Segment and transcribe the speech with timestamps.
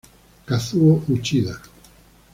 [0.47, 1.61] Kazuo Uchida